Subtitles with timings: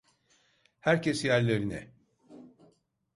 [0.79, 1.89] Herkes yerlerine!